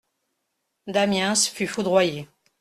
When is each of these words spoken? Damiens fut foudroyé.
Damiens 0.87 1.45
fut 1.47 1.67
foudroyé. 1.67 2.27